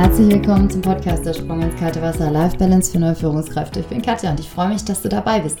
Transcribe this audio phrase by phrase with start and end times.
[0.00, 3.80] Herzlich willkommen zum Podcast Der Sprung ins kalte Wasser Life Balance für neue Führungskräfte.
[3.80, 5.58] Ich bin Katja und ich freue mich, dass du dabei bist.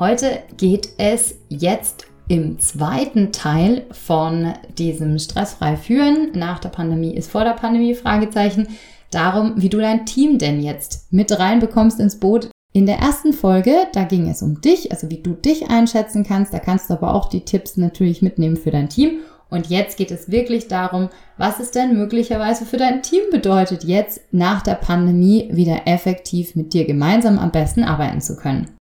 [0.00, 7.30] Heute geht es jetzt im zweiten Teil von diesem stressfrei führen nach der Pandemie ist
[7.30, 8.66] vor der Pandemie Fragezeichen
[9.12, 12.50] darum, wie du dein Team denn jetzt mit reinbekommst ins Boot.
[12.72, 16.52] In der ersten Folge, da ging es um dich, also wie du dich einschätzen kannst.
[16.52, 19.20] Da kannst du aber auch die Tipps natürlich mitnehmen für dein Team.
[19.48, 24.20] Und jetzt geht es wirklich darum, was es denn möglicherweise für dein Team bedeutet, jetzt
[24.32, 28.76] nach der Pandemie wieder effektiv mit dir gemeinsam am besten arbeiten zu können.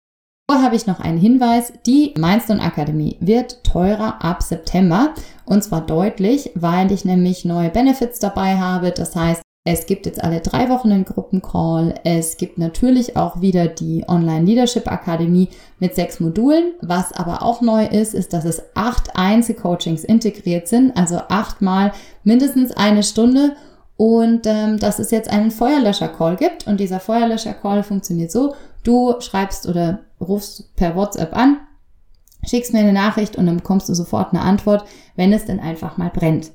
[0.50, 1.72] Vorher habe ich noch einen Hinweis.
[1.86, 5.14] Die Mindstone Akademie wird teurer ab September.
[5.46, 8.90] Und zwar deutlich, weil ich nämlich neue Benefits dabei habe.
[8.90, 11.94] Das heißt, es gibt jetzt alle drei Wochen einen Gruppencall.
[12.04, 16.74] Es gibt natürlich auch wieder die Online Leadership Akademie mit sechs Modulen.
[16.82, 21.92] Was aber auch neu ist, ist, dass es acht Einzelcoachings integriert sind, also achtmal
[22.24, 23.56] mindestens eine Stunde.
[23.96, 26.66] Und ähm, dass es jetzt einen Feuerlöscher-Call gibt.
[26.66, 31.58] Und dieser Feuerlöscher-Call funktioniert so, du schreibst oder rufst per WhatsApp an,
[32.44, 34.84] schickst mir eine Nachricht und dann bekommst du sofort eine Antwort,
[35.16, 36.50] wenn es denn einfach mal brennt.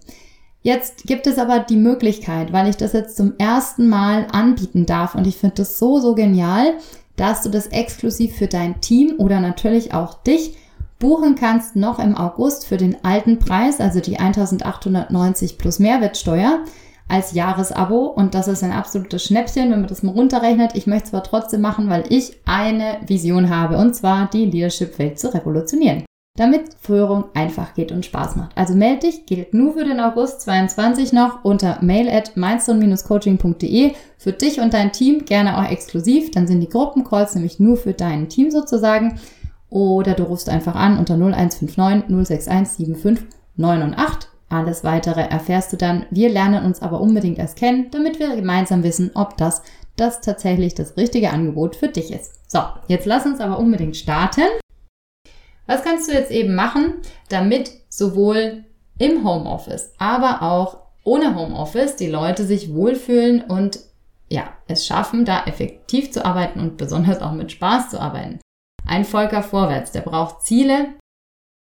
[0.61, 5.15] Jetzt gibt es aber die Möglichkeit, weil ich das jetzt zum ersten Mal anbieten darf.
[5.15, 6.73] Und ich finde das so, so genial,
[7.15, 10.57] dass du das exklusiv für dein Team oder natürlich auch dich
[10.99, 16.59] buchen kannst noch im August für den alten Preis, also die 1890 plus Mehrwertsteuer
[17.07, 18.07] als Jahresabo.
[18.07, 20.71] Und das ist ein absolutes Schnäppchen, wenn man das mal runterrechnet.
[20.75, 25.17] Ich möchte es aber trotzdem machen, weil ich eine Vision habe und zwar die Leadership-Welt
[25.19, 26.03] zu revolutionieren
[26.39, 28.51] damit Führung einfach geht und Spaß macht.
[28.55, 34.31] Also melde dich, gilt nur für den August 22 noch unter mail at coachingde für
[34.31, 36.31] dich und dein Team, gerne auch exklusiv.
[36.31, 39.19] Dann sind die Gruppencalls nämlich nur für dein Team sozusagen.
[39.69, 41.77] Oder du rufst einfach an unter 0159
[42.09, 44.29] 061 75 9 und 8.
[44.49, 46.05] Alles weitere erfährst du dann.
[46.09, 49.61] Wir lernen uns aber unbedingt erst kennen, damit wir gemeinsam wissen, ob das
[49.95, 52.49] das tatsächlich das richtige Angebot für dich ist.
[52.49, 54.41] So, jetzt lass uns aber unbedingt starten.
[55.69, 56.95] Was kannst du jetzt eben machen,
[57.29, 58.63] damit sowohl
[58.97, 63.79] im Homeoffice, aber auch ohne Homeoffice die Leute sich wohlfühlen und
[64.29, 68.39] ja, es schaffen, da effektiv zu arbeiten und besonders auch mit Spaß zu arbeiten.
[68.87, 70.87] Ein Volker vorwärts, der braucht Ziele,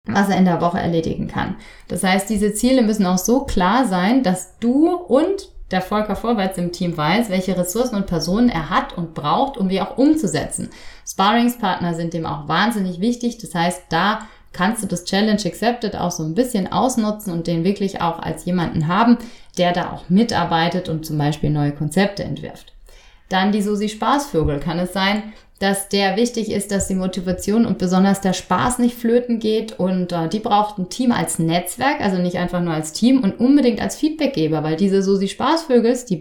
[0.08, 1.54] was er in der Woche erledigen kann.
[1.86, 6.58] Das heißt, diese Ziele müssen auch so klar sein, dass du und der Volker Vorwärts
[6.58, 10.70] im Team weiß, welche Ressourcen und Personen er hat und braucht, um die auch umzusetzen.
[11.08, 13.38] Sparringspartner sind dem auch wahnsinnig wichtig.
[13.38, 14.20] Das heißt, da
[14.52, 18.44] kannst du das Challenge Accepted auch so ein bisschen ausnutzen und den wirklich auch als
[18.44, 19.18] jemanden haben,
[19.58, 22.72] der da auch mitarbeitet und zum Beispiel neue Konzepte entwirft.
[23.28, 27.78] Dann die Susi Spaßvögel kann es sein, dass der wichtig ist, dass die Motivation und
[27.78, 32.18] besonders der Spaß nicht flöten geht und äh, die braucht ein Team als Netzwerk, also
[32.18, 36.20] nicht einfach nur als Team und unbedingt als Feedbackgeber, weil diese Susi Spaßvögels, die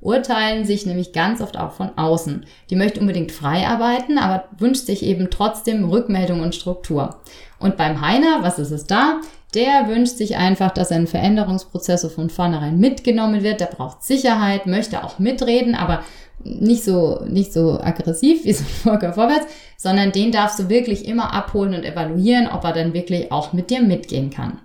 [0.00, 2.44] beurteilen sich nämlich ganz oft auch von außen.
[2.70, 7.20] Die möchte unbedingt frei arbeiten, aber wünscht sich eben trotzdem Rückmeldung und Struktur.
[7.60, 9.20] Und beim Heiner, was ist es da?
[9.54, 13.60] Der wünscht sich einfach, dass ein Veränderungsprozess so von vornherein mitgenommen wird.
[13.60, 16.02] Der braucht Sicherheit, möchte auch mitreden, aber
[16.44, 19.46] nicht so, nicht so aggressiv wie so Volker vorwärts,
[19.76, 23.70] sondern den darfst du wirklich immer abholen und evaluieren, ob er dann wirklich auch mit
[23.70, 24.58] dir mitgehen kann.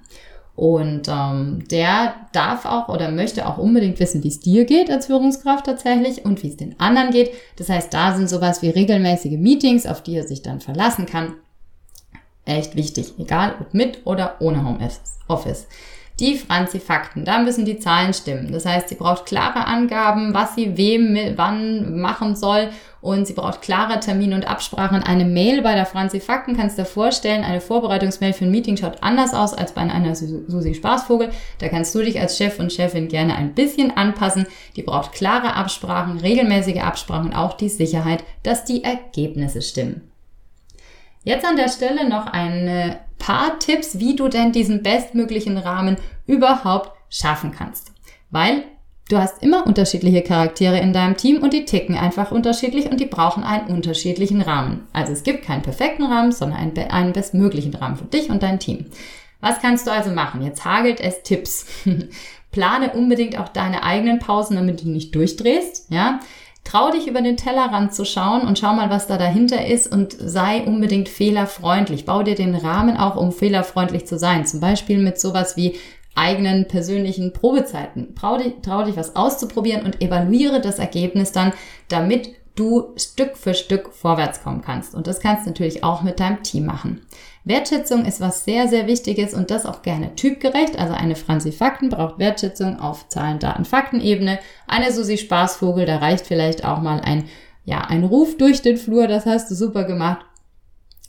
[0.56, 5.06] Und ähm, der darf auch oder möchte auch unbedingt wissen, wie es dir geht als
[5.06, 7.30] Führungskraft tatsächlich und wie es den anderen geht.
[7.58, 11.36] Das heißt, da sind sowas wie regelmäßige Meetings, auf die er sich dann verlassen kann.
[12.48, 15.68] Echt wichtig, egal ob mit oder ohne Homeoffice.
[16.22, 18.52] Die Franzi-Fakten, da müssen die Zahlen stimmen.
[18.52, 22.70] Das heißt, sie braucht klare Angaben, was sie wem wann machen soll
[23.02, 25.04] und sie braucht klare Termine und Absprachen.
[25.04, 29.04] Eine Mail bei der Franzi-Fakten kannst du dir vorstellen, eine Vorbereitungsmail für ein Meeting schaut
[29.04, 31.30] anders aus als bei einer Susi Spaßvogel.
[31.60, 34.48] Da kannst du dich als Chef und Chefin gerne ein bisschen anpassen.
[34.78, 40.10] Die braucht klare Absprachen, regelmäßige Absprachen und auch die Sicherheit, dass die Ergebnisse stimmen.
[41.28, 46.94] Jetzt an der Stelle noch ein paar Tipps, wie du denn diesen bestmöglichen Rahmen überhaupt
[47.10, 47.92] schaffen kannst.
[48.30, 48.64] Weil
[49.10, 53.08] du hast immer unterschiedliche Charaktere in deinem Team und die ticken einfach unterschiedlich und die
[53.08, 54.88] brauchen einen unterschiedlichen Rahmen.
[54.94, 58.60] Also es gibt keinen perfekten Rahmen, sondern einen, einen bestmöglichen Rahmen für dich und dein
[58.60, 58.86] Team.
[59.42, 60.42] Was kannst du also machen?
[60.44, 61.66] Jetzt hagelt es Tipps.
[62.52, 65.92] Plane unbedingt auch deine eigenen Pausen, damit du nicht durchdrehst.
[65.92, 66.22] Ja,
[66.68, 70.18] Trau dich über den Tellerrand zu schauen und schau mal, was da dahinter ist und
[70.20, 72.04] sei unbedingt fehlerfreundlich.
[72.04, 74.46] Bau dir den Rahmen auch, um fehlerfreundlich zu sein.
[74.46, 75.76] Zum Beispiel mit sowas wie
[76.14, 78.16] eigenen persönlichen Probezeiten.
[78.16, 81.54] Trau dich, trau dich was auszuprobieren und evaluiere das Ergebnis dann,
[81.88, 84.94] damit du Stück für Stück vorwärts kommen kannst.
[84.96, 87.02] Und das kannst du natürlich auch mit deinem Team machen.
[87.46, 90.78] Wertschätzung ist was sehr, sehr Wichtiges und das auch gerne typgerecht.
[90.78, 94.40] Also eine Franzi Fakten braucht Wertschätzung auf Zahlen, Daten, Fakten-Ebene.
[94.68, 97.26] Eine Susi Spaßvogel, da reicht vielleicht auch mal ein,
[97.64, 100.26] ja, ein Ruf durch den Flur, das hast du super gemacht.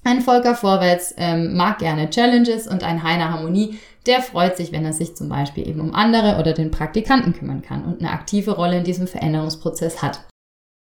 [0.05, 4.85] Ein Volker Vorwärts ähm, mag gerne Challenges und ein Heiner Harmonie, der freut sich, wenn
[4.85, 8.53] er sich zum Beispiel eben um andere oder den Praktikanten kümmern kann und eine aktive
[8.53, 10.21] Rolle in diesem Veränderungsprozess hat.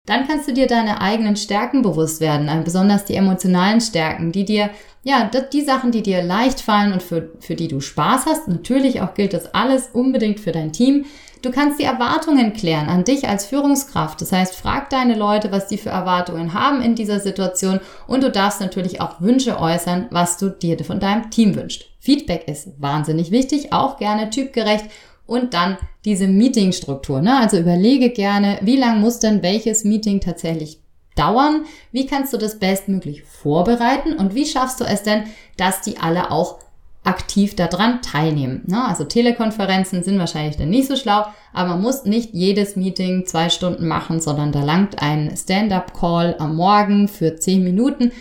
[0.07, 4.45] Dann kannst du dir deine eigenen Stärken bewusst werden, äh, besonders die emotionalen Stärken, die
[4.45, 4.69] dir,
[5.03, 8.47] ja, die Sachen, die dir leicht fallen und für, für die du Spaß hast.
[8.47, 11.07] Natürlich auch gilt das alles unbedingt für dein Team.
[11.41, 14.21] Du kannst die Erwartungen klären an dich als Führungskraft.
[14.21, 18.31] Das heißt, frag deine Leute, was die für Erwartungen haben in dieser Situation und du
[18.31, 21.85] darfst natürlich auch Wünsche äußern, was du dir von deinem Team wünschst.
[21.99, 24.87] Feedback ist wahnsinnig wichtig, auch gerne typgerecht
[25.27, 27.23] und dann diese Meetingstruktur.
[27.23, 27.39] Ne?
[27.39, 30.81] Also überlege gerne, wie lang muss denn welches Meeting tatsächlich
[31.17, 31.65] dauern?
[31.93, 34.15] Wie kannst du das bestmöglich vorbereiten?
[34.15, 35.25] Und wie schaffst du es denn,
[35.57, 36.59] dass die alle auch
[37.05, 38.65] aktiv daran teilnehmen?
[38.67, 38.85] Ne?
[38.85, 43.49] Also Telekonferenzen sind wahrscheinlich dann nicht so schlau, aber man muss nicht jedes Meeting zwei
[43.49, 48.13] Stunden machen, sondern da langt ein Stand-up-Call am Morgen für zehn Minuten.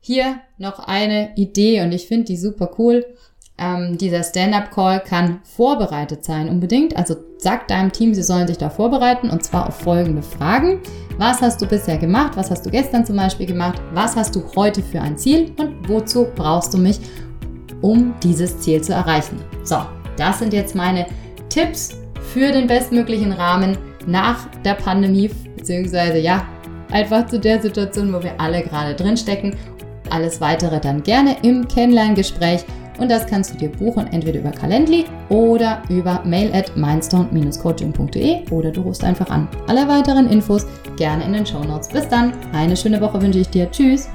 [0.00, 3.04] Hier noch eine Idee und ich finde die super cool
[3.60, 6.96] ähm, dieser Stand-up-Call kann vorbereitet sein unbedingt.
[6.96, 10.80] Also sag deinem Team, sie sollen sich da vorbereiten und zwar auf folgende Fragen.
[11.18, 12.32] Was hast du bisher gemacht?
[12.36, 13.80] Was hast du gestern zum Beispiel gemacht?
[13.92, 15.52] Was hast du heute für ein Ziel?
[15.58, 16.98] Und wozu brauchst du mich,
[17.82, 19.38] um dieses Ziel zu erreichen?
[19.62, 19.76] So,
[20.16, 21.06] das sind jetzt meine
[21.50, 21.90] Tipps
[22.32, 23.76] für den bestmöglichen Rahmen
[24.06, 26.46] nach der Pandemie, beziehungsweise ja,
[26.90, 29.54] einfach zu der Situation, wo wir alle gerade drin stecken.
[30.08, 32.62] Alles weitere dann gerne im Kennenlerngespräch.
[32.62, 38.50] gespräch und das kannst du dir buchen entweder über Calendly oder über mail at mindstone-coaching.de
[38.50, 39.48] oder du rufst einfach an.
[39.66, 40.66] Alle weiteren Infos
[40.96, 41.88] gerne in den Show Notes.
[41.88, 43.70] Bis dann, eine schöne Woche wünsche ich dir.
[43.70, 44.08] Tschüss!